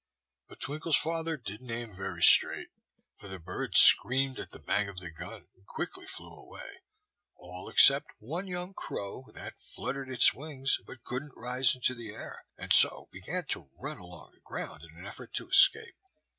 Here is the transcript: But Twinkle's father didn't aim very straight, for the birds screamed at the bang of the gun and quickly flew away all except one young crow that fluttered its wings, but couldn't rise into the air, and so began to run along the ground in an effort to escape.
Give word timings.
But 0.47 0.59
Twinkle's 0.59 0.95
father 0.95 1.37
didn't 1.37 1.69
aim 1.69 1.95
very 1.95 2.23
straight, 2.23 2.69
for 3.17 3.27
the 3.27 3.37
birds 3.37 3.77
screamed 3.79 4.39
at 4.39 4.49
the 4.49 4.57
bang 4.57 4.89
of 4.89 4.97
the 4.99 5.11
gun 5.11 5.45
and 5.55 5.67
quickly 5.67 6.07
flew 6.07 6.33
away 6.33 6.79
all 7.35 7.69
except 7.69 8.09
one 8.17 8.47
young 8.47 8.73
crow 8.73 9.27
that 9.35 9.59
fluttered 9.59 10.09
its 10.09 10.33
wings, 10.33 10.79
but 10.87 11.03
couldn't 11.03 11.37
rise 11.37 11.75
into 11.75 11.93
the 11.93 12.15
air, 12.15 12.45
and 12.57 12.73
so 12.73 13.09
began 13.11 13.43
to 13.49 13.69
run 13.77 13.99
along 13.99 14.31
the 14.33 14.39
ground 14.39 14.81
in 14.81 14.97
an 14.97 15.05
effort 15.05 15.33
to 15.33 15.47
escape. 15.47 15.97